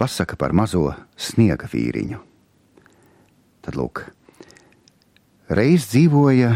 pasaka 0.00 0.38
par 0.40 0.54
mazo 0.56 0.86
sniega 1.20 1.68
vīriņu. 1.68 2.20
Tad 3.60 3.76
lūk, 3.76 4.06
reiz 5.52 5.90
dzīvoja 5.92 6.54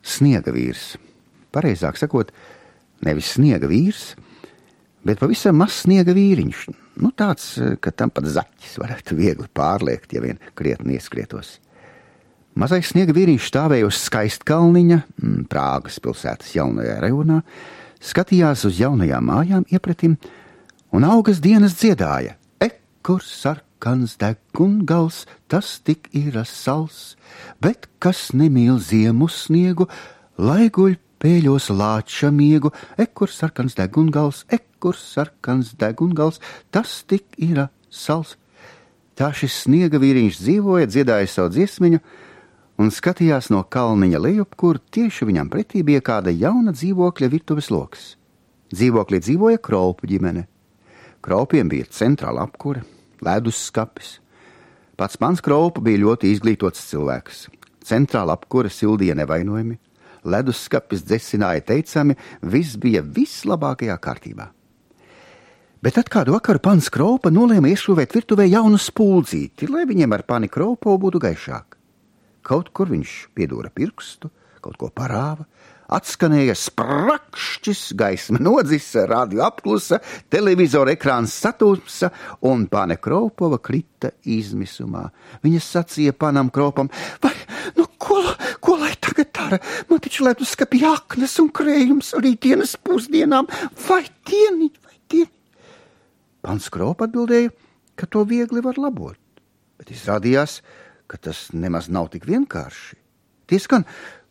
sniega 0.00 0.54
vīrs. 0.54 0.94
Pareizāk 1.52 2.00
sakot, 2.00 2.32
nevis 3.04 3.34
sniega 3.36 3.68
vīrs, 3.68 4.14
bet 5.04 5.20
pavisam 5.20 5.58
mazs 5.60 5.84
sniega 5.84 6.14
vīriņš. 6.16 6.64
Nu, 7.04 7.12
tāds, 7.14 7.52
ka 7.84 7.92
tam 7.94 8.10
pat 8.14 8.26
zaķis 8.32 8.78
varētu 8.80 9.16
viegli 9.18 9.48
pārliekt, 9.54 10.16
ja 10.16 10.24
vien 10.24 10.40
krietni 10.58 10.96
ieskrietos. 10.98 11.58
Mazais 12.58 12.88
sniega 12.90 13.14
vīriņš 13.14 13.52
stāvēja 13.52 13.86
uz 13.86 14.00
skaistkalniņa, 14.08 14.98
mm, 15.22 15.44
Prāgas 15.52 16.00
pilsētas 16.02 16.56
jaunajā 16.56 16.96
rajonā, 17.04 17.42
skatījās 18.02 18.64
uz 18.66 18.80
jaunajām 18.80 19.28
mājām 19.30 19.68
iepratim, 19.70 20.16
un 20.90 21.06
augas 21.06 21.38
dienas 21.44 21.76
dziedāja: 21.78 22.34
Ekur 23.08 23.24
sarkans 23.24 24.18
degungals, 24.20 25.22
tas 25.48 25.78
tik 25.80 26.10
ir 26.12 26.34
sals, 26.44 27.16
bet 27.56 27.86
kas 28.04 28.34
nemīl 28.36 28.76
ziemu 28.84 29.30
sniegu, 29.32 29.86
lai 30.36 30.68
guļ 30.68 30.98
pēļos 31.16 31.70
lāča 31.72 32.28
miegu, 32.28 32.68
ekur 33.00 33.32
sarkans 33.32 33.78
degungals, 33.78 34.42
ekur 34.52 34.92
sarkans 34.92 35.70
degungals, 35.80 36.36
tas 36.68 36.98
tik 37.08 37.24
ir 37.40 37.70
sals. 37.88 38.34
Tā 39.16 39.32
šis 39.32 39.56
sniega 39.62 39.96
vīriņš 39.96 40.42
dzīvoja, 40.42 40.90
dziedāja 40.92 41.32
savu 41.32 41.54
dziesmiņu, 41.56 42.02
un 42.76 42.92
skatījās 42.92 43.48
no 43.48 43.62
kalniņa 43.64 44.20
lejup, 44.20 44.52
kur 44.52 44.82
tieši 44.84 45.30
viņam 45.32 45.48
pretī 45.48 45.80
bija 45.80 46.04
kāda 46.04 46.28
jauna 46.28 46.76
dzīvokļa 46.76 47.32
virtuves 47.38 47.72
lokus. 47.72 48.18
Dzīvoklī 48.68 49.24
dzīvoja 49.24 49.64
Kraupu 49.64 50.12
ģimene. 50.12 50.44
Kraupiem 51.24 51.72
bija 51.72 51.88
centrāla 51.88 52.44
apkure, 52.44 52.84
ledus 53.24 53.60
skapis. 53.68 54.18
Pats 54.98 55.20
mans 55.22 55.42
Kraupa 55.44 55.82
bija 55.84 56.02
ļoti 56.02 56.32
izglītots 56.34 56.88
cilvēks. 56.90 57.46
Centrāla 57.86 58.34
apkure 58.34 58.70
sildīja 58.72 59.14
nevainojami, 59.18 59.78
ledus 60.28 60.64
skapis 60.66 61.04
dzesināja 61.06 61.62
teicami, 61.70 62.16
viss 62.42 62.76
bija 62.80 63.02
vislabākajā 63.02 63.96
kārtībā. 64.02 64.48
Bet 65.78 65.94
tad 65.94 66.08
kādu 66.10 66.34
vakaru 66.34 66.58
pans 66.58 66.88
Kraupa 66.90 67.30
nolēma 67.30 67.70
iešūvēt 67.70 68.16
virtuvē 68.16 68.48
jaunu 68.48 68.80
spuldzīti, 68.82 69.68
lai 69.70 69.84
viņiem 69.86 70.16
ar 70.16 70.24
pani 70.26 70.50
Kraupo 70.50 70.96
būtu 70.98 71.20
gaišāk. 71.22 71.67
Kaut 72.46 72.70
kur 72.76 72.90
viņš 72.92 73.14
piedūra 73.36 73.70
pirkstu, 73.74 74.30
kaut 74.62 74.78
ko 74.80 74.88
parāva, 74.94 75.46
atskanēja 75.88 76.54
sprakšķis, 76.58 77.82
gaisma 77.98 78.40
nodzisa, 78.42 79.06
radio 79.08 79.44
apklusa, 79.46 80.00
televizora 80.32 80.92
ekrāns 80.94 81.34
satūsa, 81.42 82.10
un 82.48 82.66
pane 82.70 82.98
Kraupova 83.00 83.60
krita 83.64 84.12
izmisumā. 84.28 85.06
Viņa 85.44 85.62
sacīja 85.64 86.16
panam 86.16 86.52
Kraupam, 86.52 86.90
vai, 87.24 87.32
nu, 87.78 87.86
ko, 88.00 88.20
ko 88.64 88.76
lai 88.82 88.92
tagad 89.00 89.32
dara? 89.36 89.60
Man 89.88 90.02
taču 90.04 90.26
ledus 90.28 90.52
skapī 90.56 90.82
aknas 90.88 91.38
un 91.42 91.48
krējums 91.54 92.12
arī 92.18 92.34
dienas 92.36 92.76
pusdienām, 92.76 93.48
vai 93.88 94.04
dieni, 94.28 94.70
vai 94.84 94.98
dieni. 95.08 95.32
Pans 96.44 96.68
Kraupa 96.72 97.08
atbildēja, 97.08 97.50
ka 97.98 98.06
to 98.06 98.22
viegli 98.28 98.60
var 98.62 98.76
labot, 98.78 99.18
bet 99.80 99.90
izrādījās, 99.90 100.60
ka 100.60 100.87
ka 101.08 101.18
tas 101.28 101.48
nemaz 101.56 101.88
nav 101.88 102.10
tik 102.12 102.28
vienkārši. 102.28 102.98
Tiesgan, 103.48 103.86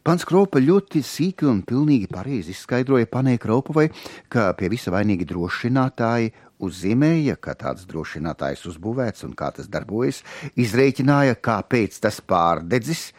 pants 0.05 0.25
Kropa 0.29 0.61
ļoti 0.61 1.01
sīki 1.03 1.47
un 1.49 1.63
pilnīgi 1.67 2.09
pareizi 2.11 2.53
izskaidroja 2.53 3.09
panē 3.09 3.37
Kropovai, 3.41 3.87
ka 4.29 4.51
pie 4.59 4.69
visa 4.71 4.93
vainīgi 4.93 5.25
drošinātāji 5.27 6.33
uzzīmēja, 6.63 7.37
ka 7.41 7.55
tāds 7.57 7.87
drošinātājs 7.89 8.65
uzbūvēts 8.71 9.25
un 9.27 9.33
kā 9.37 9.49
tas 9.57 9.69
darbojas, 9.73 10.23
izrēķināja, 10.57 11.39
kāpēc 11.41 11.97
tas 12.05 12.21
pārdedzis. 12.21 13.09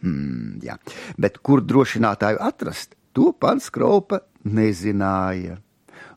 Hmm, 0.00 0.60
jā. 0.64 0.78
Bet 1.20 1.40
kur 1.44 1.64
drošinātāju 1.64 2.40
atrast, 2.40 2.96
to 3.12 3.32
pants 3.36 3.70
Kropa 3.74 4.22
nezināja. 4.44 5.60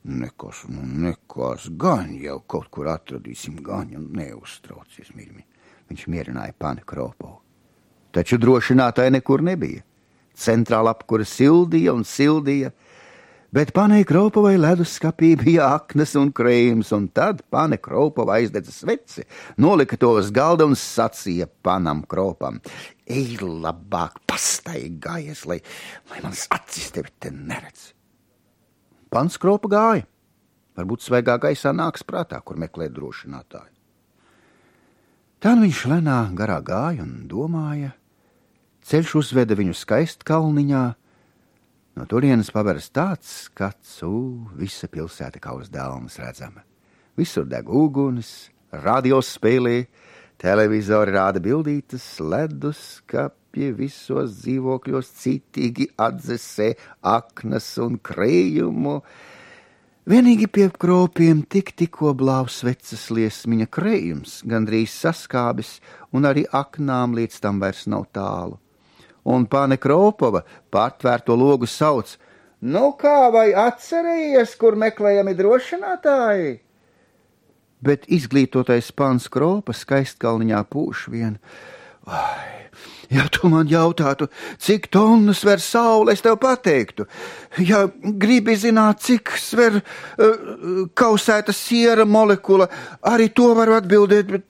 Nekas, 0.07 0.63
nu 0.71 0.85
nekas, 1.03 1.67
gan 1.75 2.13
jau 2.15 2.39
kaut 2.47 2.69
kur 2.71 2.87
atradīsim, 2.93 3.59
gan 3.63 3.91
jau 3.91 3.99
neuztraucies, 3.99 5.11
mīļi. 5.17 5.43
Viņš 5.87 6.07
mierināja 6.11 6.55
pani 6.57 6.83
Kropovu. 6.85 7.39
Taču 8.15 8.39
drošinātāja 8.41 9.13
nekur 9.13 9.43
nebija. 9.45 9.83
Centrāla 10.37 10.93
apkura 10.93 11.25
sildīja 11.25 11.93
un 11.97 12.03
sildīja, 12.05 12.71
bet 13.53 13.71
panei 13.73 14.05
Kropovai 14.05 14.55
leduskapī 14.59 15.31
bija 15.39 15.71
aknas 15.77 16.13
un 16.19 16.29
krējums, 16.35 16.91
un 16.93 17.07
tad 17.09 17.41
pane 17.53 17.79
Kropova 17.81 18.37
aizdedza 18.37 18.73
sveci, 18.73 19.25
nolika 19.57 19.97
to 19.97 20.11
uz 20.19 20.29
galda 20.33 20.67
un 20.69 20.75
sacīja 20.77 21.49
panam 21.65 22.03
Kropam: 22.09 22.59
Ej, 23.07 23.39
labāk 23.41 24.19
pastaigājies, 24.29 25.45
lai, 25.49 25.61
lai 26.11 26.21
mans 26.25 26.45
acis 26.53 26.91
tevi 26.93 27.13
te 27.19 27.33
neredz. 27.33 27.93
Pants 29.09 29.39
Kropa 29.39 29.71
gāja. 29.71 30.05
Varbūt 30.77 31.01
svaigā 31.01 31.39
gaisā 31.41 31.71
nāks 31.73 32.03
prātā, 32.05 32.37
kur 32.45 32.59
meklēt 32.61 32.93
drošinātāju. 32.93 33.76
Tad 35.37 35.59
viņš 35.61 35.79
lenā 35.85 36.17
garā 36.33 36.57
gāja 36.65 37.03
un 37.05 37.27
domāja. 37.29 37.91
Ceļš 38.89 39.11
uzveda 39.19 39.53
viņu 39.53 39.75
skaistkalniņā. 39.77 40.85
No 41.97 42.05
turienes 42.09 42.49
paveras 42.53 42.87
tāds 42.89 43.29
skats, 43.45 43.99
ū, 44.01 44.47
visa 44.57 44.89
pilsēta 44.89 45.37
kā 45.43 45.53
uz 45.53 45.69
dēlnes 45.69 46.17
redzama. 46.23 46.65
Visur 47.17 47.45
deg 47.45 47.69
uguns, 47.69 48.49
radio 48.81 49.19
spēlē, 49.21 49.83
televizori 50.41 51.13
rāda 51.13 51.41
bildītas, 51.45 52.05
ledus 52.17 52.81
skapji 52.97 53.69
visos 53.77 54.39
dzīvokļos 54.39 55.13
citīgi 55.21 55.91
atzesē 56.01 56.71
aknas 57.13 57.75
un 57.85 58.01
krējumu. 58.01 59.03
Vienīgi 60.07 60.47
pie 60.47 60.69
kropiem 60.71 61.41
tik 61.51 61.73
tikko 61.75 62.13
blāvs 62.15 62.61
vecas 62.63 63.01
liesmiņa 63.11 63.65
krējums, 63.67 64.37
gandrīz 64.47 64.93
saskābis, 64.95 65.81
un 66.15 66.23
arī 66.29 66.45
aknām 66.55 67.11
līdz 67.17 67.41
tam 67.43 67.59
vairs 67.59 67.81
nav 67.91 68.05
tālu. 68.15 68.55
Un 69.27 69.43
pāne 69.51 69.75
Kropova 69.75 70.45
pārtvērto 70.71 71.35
logu 71.35 71.67
sauc: 71.67 72.13
Nu 72.63 72.93
kā 72.95 73.27
vai 73.35 73.49
atcerējies, 73.51 74.55
kur 74.55 74.79
meklējami 74.79 75.35
drošinātāji? 75.35 76.55
Bet 77.83 78.07
izglītotais 78.07 78.93
pāns 78.95 79.27
Kropa 79.27 79.75
skaistkalniņā 79.75 80.63
pūš 80.71 81.09
vien. 81.11 81.35
Ai, 82.07 82.57
Ja 83.07 83.23
tu 83.31 83.47
man 83.47 83.69
jautātu, 83.71 84.27
cik 84.59 84.89
tonnas 84.91 85.39
sver 85.39 85.61
saule, 85.63 86.11
es 86.11 86.23
tev 86.25 86.35
pateiktu. 86.43 87.05
Ja 87.63 87.85
gribi 88.03 88.57
zināt, 88.59 88.99
cik 89.05 89.31
sver 89.39 89.79
uh, 89.79 90.83
kausēta 90.97 91.55
siera 91.55 92.03
molekula, 92.03 92.67
arī 93.07 93.29
to 93.31 93.53
varu 93.55 93.77
atbildēt, 93.77 94.33
bet 94.33 94.45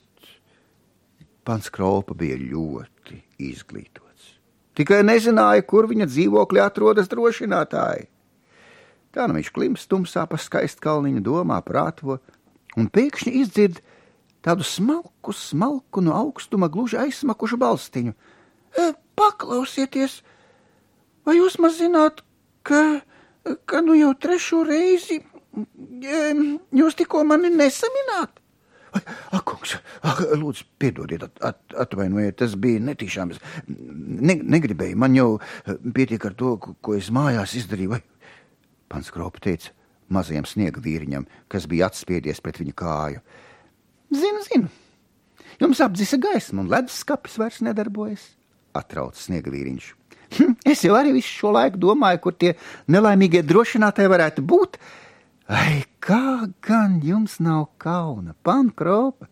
pants 1.46 1.70
Kraupa 1.70 2.16
bija 2.18 2.34
ļoti 2.40 3.22
izglītots. 3.46 4.34
Tikai 4.78 5.04
nezināja, 5.06 5.62
kur 5.66 5.86
viņa 5.90 6.08
dzīvokļi 6.10 6.62
atrodas 6.62 7.10
drošinātāji. 7.10 8.08
Tā 9.14 9.26
nu 9.30 9.38
viņš 9.38 9.52
klims 9.54 9.86
tumsā 9.90 10.26
pa 10.30 10.38
skaistkalniņu 10.38 11.22
domā 11.24 11.62
prāto, 11.66 12.18
un 12.76 12.90
pēkšņi 12.90 13.38
izdzird 13.38 13.80
tādu 14.44 14.66
smalku, 14.66 15.34
smalku 15.34 16.02
no 16.04 16.16
augstuma 16.16 16.70
gluži 16.72 17.00
aizsmakušu 17.04 17.60
balstiņu– 17.60 18.16
E, 18.76 18.90
paklausieties, 19.18 20.20
vai 21.26 21.38
jūs 21.38 21.58
maz 21.62 21.78
zināt, 21.80 22.22
ka, 22.66 23.00
ka 23.68 23.80
nu 23.84 23.96
jau 23.96 24.12
trešo 24.20 24.64
reizi 24.68 25.20
e, 25.22 26.20
jūs 26.76 26.98
tikko 26.98 27.24
mani 27.28 27.50
nesamināt? 27.54 28.36
Ak, 28.98 29.42
kungs, 29.44 29.74
ak, 30.00 30.22
lūdzu, 30.40 30.64
piedodiet, 30.80 31.26
at, 31.26 31.42
at, 31.44 31.58
atvainojiet, 31.84 32.38
tas 32.40 32.54
bija 32.58 32.80
netīšām. 32.86 33.34
Es 33.34 33.42
ne, 33.68 34.38
negribēju, 34.56 34.96
man 34.98 35.16
jau 35.16 35.26
pietiek 35.94 36.24
ar 36.24 36.36
to, 36.38 36.54
ko, 36.56 36.94
es 36.96 37.10
mājās 37.12 37.52
izdarīju. 37.60 37.92
Vai? 37.92 38.00
Pants 38.88 39.12
Kropa 39.12 39.44
teica 39.44 39.74
mazajam 40.08 40.48
sniega 40.48 40.80
vīriņam, 40.80 41.28
kas 41.52 41.68
bija 41.68 41.90
atspiedies 41.92 42.40
pret 42.40 42.62
viņa 42.62 42.74
kāju. 42.80 43.20
Zinu, 44.08 44.42
zinu, 44.46 44.72
jums 45.60 45.80
apdzisa 45.84 46.16
gaisma 46.20 46.62
un 46.64 46.70
ledus 46.72 47.02
skapis 47.02 47.36
vairs 47.40 47.60
nedarbojas 47.64 48.30
atrauc 48.78 49.18
sniegavīriņš. 49.18 49.88
Hm, 50.36 50.54
es 50.68 50.84
jau 50.84 50.94
arī 50.98 51.14
visu 51.16 51.32
šo 51.40 51.52
laiku 51.56 51.80
domāju, 51.80 52.20
kur 52.24 52.36
tie 52.36 52.54
nelaimīgie 52.92 53.42
drošinātāji 53.48 54.12
varētu 54.12 54.44
būt. 54.44 54.78
Ai, 55.48 55.84
kā 56.04 56.48
gan 56.64 56.98
jums 57.04 57.38
nav 57.40 57.70
kauna, 57.80 58.36
pankropa? 58.44 59.28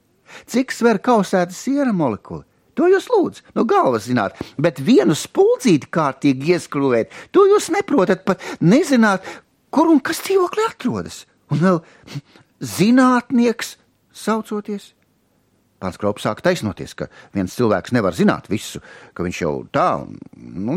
Cik 0.49 0.73
sver 0.75 1.00
kausēta 1.05 1.55
siera 1.55 1.93
molekula? 1.94 2.46
To 2.76 2.88
jūs 2.93 3.06
lūdzu, 3.08 3.44
no 3.56 3.64
galvas 3.69 4.08
zināt, 4.08 4.37
bet 4.61 4.82
vienu 4.84 5.14
spuldzīti 5.17 5.88
kārtīgi 5.93 6.52
ieskrūvēt, 6.56 7.14
to 7.32 7.46
jūs 7.49 7.70
neprotat 7.73 8.26
pat 8.28 8.43
nezināt, 8.61 9.25
kur 9.73 9.88
un 9.93 10.02
kas 10.05 10.20
dzīvoklī 10.26 10.67
atrodas. 10.69 11.23
Un 11.52 11.62
vēl 11.62 11.78
zinātnieks 12.61 13.76
saucoties. 14.16 14.92
Pāns 15.76 15.98
Krops 16.00 16.24
sāk 16.24 16.40
taisnoties, 16.40 16.94
ka 16.96 17.10
viens 17.36 17.52
cilvēks 17.52 17.92
nevar 17.92 18.16
zināt 18.16 18.48
visu, 18.48 18.80
ka 19.12 19.26
viņš 19.26 19.40
jau 19.42 19.52
tā 19.68 19.90
un 20.00 20.16
nu, 20.36 20.76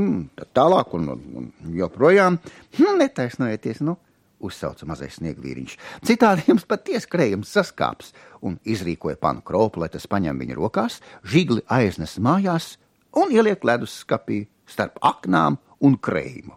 tālāk 0.55 0.91
un, 0.97 1.13
un 1.39 1.47
joprojām 1.77 2.35
hm, 2.75 2.97
netaisnojieties. 2.99 3.79
Nu, 3.87 3.95
uzsauca 4.43 4.87
mazais 4.87 5.17
sniegvīriņš. 5.19 5.75
Citādi 6.07 6.45
jums 6.47 6.67
patiesi 6.67 7.09
krējums 7.11 7.51
saskāps 7.55 8.13
un 8.45 8.57
izrīkoja 8.63 9.19
panu 9.19 9.43
kropu, 9.45 9.83
lai 9.83 9.91
tas 9.91 10.07
paņem 10.07 10.39
viņa 10.43 10.59
rokās, 10.59 10.99
žigli 11.23 11.63
aiznes 11.67 12.17
mājās 12.23 12.73
un 13.19 13.33
ieliek 13.35 13.63
ledus 13.67 14.01
skapī 14.03 14.45
starp 14.69 14.99
aknām 15.03 15.59
un 15.83 15.97
krējumu. 15.99 16.55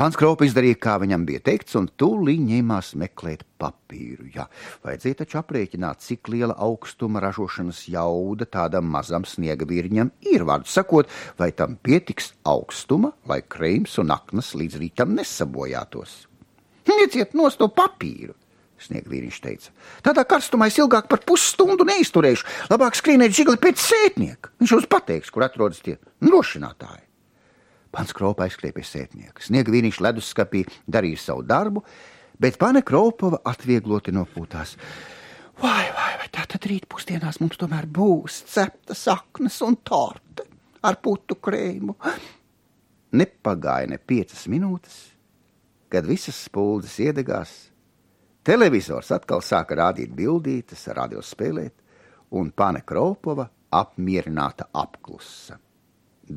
Pants 0.00 0.16
Kropa 0.16 0.46
izdarīja, 0.48 0.78
kā 0.80 0.94
viņam 0.96 1.26
bija 1.28 1.42
teikts, 1.44 1.74
un 1.76 1.84
tūlīt 2.00 2.40
ņēmās 2.40 2.94
meklēt 3.02 3.42
papīru. 3.60 4.30
Jā, 4.32 4.46
vajadzēja 4.80 5.18
taču 5.18 5.36
aprēķināt, 5.42 6.00
cik 6.00 6.30
liela 6.32 6.54
augstuma 6.56 7.20
ražošanas 7.20 7.82
jauda 7.92 8.46
tādam 8.48 8.88
mazam 8.88 9.26
sniega 9.28 9.68
virņam 9.68 10.08
ir. 10.24 10.46
Vārdu 10.48 10.72
sakot, 10.72 11.10
vai 11.36 11.50
tam 11.52 11.74
pietiks 11.76 12.30
augstuma, 12.48 13.10
lai 13.28 13.42
krējums 13.44 13.98
un 14.00 14.14
aknas 14.16 14.54
līdz 14.56 14.78
rītam 14.80 15.12
nesabojātos. 15.18 16.16
Nieciet 16.88 17.36
nost 17.36 17.60
to 17.60 17.68
papīru! 17.68 18.32
Sniegvīriņš 18.80 19.42
teica. 19.44 19.76
Tādā 20.08 20.24
karstumā 20.24 20.70
es 20.72 20.80
ilgāk 20.80 21.12
par 21.12 21.20
pusstundu 21.28 21.84
neizturēšu. 21.92 22.48
Labāk 22.72 22.96
skrieniet 22.96 23.36
žigli 23.36 23.60
pēc 23.60 23.84
sētnieka. 23.84 24.56
Viņš 24.64 24.76
jums 24.78 24.90
pateiks, 24.96 25.28
kur 25.28 25.44
atrodas 25.44 25.84
tie 25.84 26.00
drošinātāji. 26.24 27.09
Pants 27.90 28.14
Kropa 28.14 28.46
aizskrēja 28.46 28.76
pie 28.76 28.84
sētnieka. 28.86 29.42
Sniega 29.42 29.72
vīniņš 29.74 30.00
leduskapī 30.04 30.62
darīja 30.86 31.18
savu 31.24 31.42
darbu, 31.46 31.82
bet 32.40 32.58
pane 32.60 32.84
Kropova 32.86 33.40
atviegloti 33.50 34.14
nopūtās. 34.14 34.76
Vai, 35.60 35.84
vai, 35.92 36.12
vai 36.20 36.28
tā 36.32 36.46
tad 36.48 36.64
rīt 36.70 36.86
pusdienās 36.88 37.40
mums 37.42 37.58
tomēr 37.60 37.88
būs 37.90 38.44
cepta 38.48 38.94
saknes 38.96 39.58
un 39.66 39.80
torte 39.84 40.46
ar 40.86 41.00
putu 41.02 41.36
krējumu? 41.42 41.96
Nepagāja 43.20 43.90
ne 43.90 43.98
piecas 43.98 44.46
minūtes, 44.48 45.00
kad 45.90 46.06
visas 46.06 46.38
spuldzes 46.46 46.94
iedegās. 47.02 47.54
Televizors 48.46 49.10
atkal 49.12 49.42
sāka 49.44 49.76
rādīt 49.76 50.14
bildītes, 50.16 50.86
radio 50.96 51.20
spēlēt, 51.20 51.74
un 52.38 52.54
pane 52.56 52.84
Kropova 52.86 53.50
apmierināta 53.74 54.70
apklusa. 54.72 55.58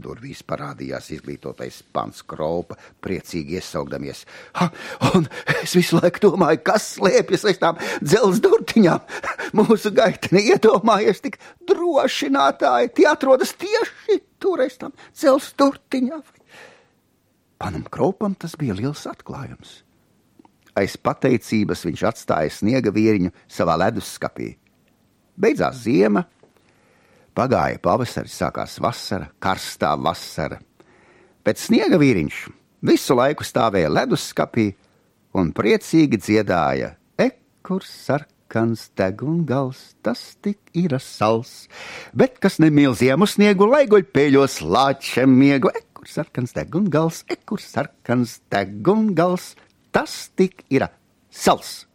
Durvīs 0.04 0.42
parādījās 0.44 1.10
izglītotais 1.16 1.80
pants 1.96 2.24
kropa, 2.28 2.76
priecīgi 3.04 3.58
iesaugdamies. 3.60 4.26
Ha, 4.60 4.68
un 5.14 5.30
es 5.62 5.76
visu 5.78 6.00
laiku 6.00 6.26
domāju, 6.28 6.60
kas 6.68 6.90
slēpjas 6.98 7.48
aiz 7.50 7.62
tām 7.62 7.80
dzelzs 8.04 8.42
durtiņām. 8.44 9.06
Mūsu 9.58 9.94
gaiteni 9.96 10.44
iedomājies 10.52 11.24
tik 11.24 11.40
drošinātāji, 11.70 12.94
tie 13.00 13.08
atrodas 13.12 13.56
tieši 13.60 14.20
tur 14.44 14.66
aiz 14.66 14.76
tām 14.82 14.92
dzelzs 15.14 15.54
durtiņām. 15.60 16.26
Panam 17.64 17.88
kropam 17.88 18.36
tas 18.36 18.58
bija 18.60 18.76
liels 18.76 19.06
atklājums. 19.08 19.80
Aiz 20.76 20.98
pateicības 20.98 21.86
viņš 21.86 22.02
atstāja 22.10 22.52
sniega 22.52 22.92
vieriņu 22.92 23.32
savā 23.48 23.78
leduskapī. 23.86 24.56
Beidzās 25.40 25.84
ziema, 25.86 26.26
Pagāja 27.34 27.80
pavasaris, 27.82 28.36
sākās 28.38 28.76
vasara, 28.78 29.32
karstā 29.42 29.96
vasara. 29.98 30.60
Pēc 31.42 31.64
sniega 31.66 31.98
vīriņš 31.98 32.42
visu 32.86 33.16
laiku 33.18 33.46
stāvēja 33.48 33.90
leduskapī 33.90 34.68
un 35.34 35.50
priecīgi 35.58 36.20
dziedāja: 36.22 36.92
Ekurs 37.18 37.90
sarkans 38.06 38.86
degungals, 38.94 39.82
tas 40.06 40.22
tik 40.46 40.60
ir 40.78 40.94
sals, 41.02 41.66
bet 42.14 42.38
kas 42.44 42.60
nemīl 42.62 42.94
ziemu 42.94 43.26
sniegu, 43.26 43.66
lai 43.66 43.88
guļ 43.90 44.06
pēļos 44.14 44.60
lāčiem 44.62 45.34
miegu. 45.34 45.74
Ekurs 45.74 46.20
sarkans 46.20 46.54
degungals, 46.54 47.24
ekurs 47.34 47.66
sarkans 47.74 48.38
degungals, 48.54 49.56
tas 49.90 50.30
tik 50.38 50.62
ir 50.70 50.86
sals. 51.34 51.88